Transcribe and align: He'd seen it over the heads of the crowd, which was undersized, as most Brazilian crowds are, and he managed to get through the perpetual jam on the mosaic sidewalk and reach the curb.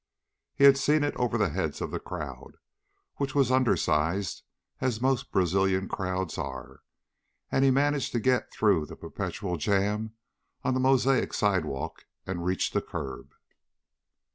He'd 0.55 0.77
seen 0.79 1.03
it 1.03 1.15
over 1.17 1.37
the 1.37 1.49
heads 1.49 1.79
of 1.79 1.91
the 1.91 1.99
crowd, 1.99 2.57
which 3.17 3.35
was 3.35 3.51
undersized, 3.51 4.41
as 4.79 4.99
most 4.99 5.31
Brazilian 5.31 5.87
crowds 5.87 6.39
are, 6.39 6.81
and 7.51 7.63
he 7.63 7.69
managed 7.69 8.11
to 8.13 8.19
get 8.19 8.51
through 8.51 8.87
the 8.87 8.95
perpetual 8.95 9.57
jam 9.57 10.15
on 10.63 10.73
the 10.73 10.79
mosaic 10.79 11.35
sidewalk 11.35 12.07
and 12.25 12.43
reach 12.43 12.71
the 12.71 12.81
curb. 12.81 13.31